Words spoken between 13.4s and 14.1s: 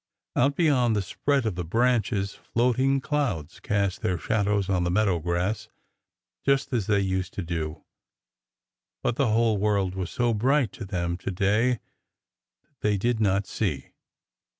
see.